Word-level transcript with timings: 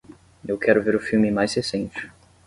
Eu 0.43 0.57
quero 0.57 0.81
ver 0.81 0.95
o 0.95 0.99
filme 0.99 1.29
mais 1.29 1.53
recente. 1.53 2.09